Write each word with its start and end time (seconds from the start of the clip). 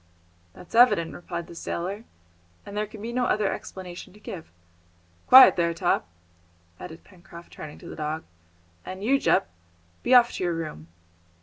"That's 0.53 0.73
evident," 0.73 1.13
replied 1.13 1.45
the 1.45 1.53
sailor, 1.53 2.05
"and 2.65 2.75
there 2.75 2.87
can 2.87 3.03
be 3.03 3.13
no 3.13 3.25
other 3.25 3.53
explanation 3.53 4.13
to 4.13 4.19
give. 4.19 4.51
Quiet 5.27 5.57
there, 5.57 5.75
Top!" 5.75 6.07
added 6.79 7.03
Pencroft, 7.03 7.53
turning 7.53 7.77
to 7.77 7.87
the 7.87 7.95
dog, 7.95 8.23
"and 8.83 9.03
you, 9.03 9.19
Jup, 9.19 9.51
be 10.01 10.15
off 10.15 10.31
to 10.31 10.43
your 10.43 10.55
room!" 10.55 10.87